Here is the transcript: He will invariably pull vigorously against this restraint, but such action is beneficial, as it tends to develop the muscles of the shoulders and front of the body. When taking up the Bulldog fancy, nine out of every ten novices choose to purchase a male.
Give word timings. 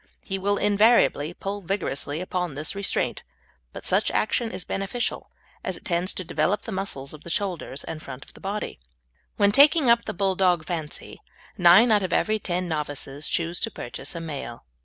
He 0.23 0.39
will 0.39 0.57
invariably 0.57 1.31
pull 1.31 1.61
vigorously 1.61 2.21
against 2.21 2.55
this 2.55 2.73
restraint, 2.73 3.21
but 3.71 3.85
such 3.85 4.09
action 4.09 4.49
is 4.49 4.65
beneficial, 4.65 5.29
as 5.63 5.77
it 5.77 5.85
tends 5.85 6.15
to 6.15 6.23
develop 6.23 6.63
the 6.63 6.71
muscles 6.71 7.13
of 7.13 7.23
the 7.23 7.29
shoulders 7.29 7.83
and 7.83 8.01
front 8.01 8.25
of 8.25 8.33
the 8.33 8.39
body. 8.41 8.79
When 9.37 9.51
taking 9.51 9.91
up 9.91 10.05
the 10.05 10.15
Bulldog 10.15 10.65
fancy, 10.65 11.21
nine 11.55 11.91
out 11.91 12.01
of 12.01 12.13
every 12.13 12.39
ten 12.39 12.67
novices 12.67 13.29
choose 13.29 13.59
to 13.59 13.69
purchase 13.69 14.15
a 14.15 14.19
male. 14.21 14.65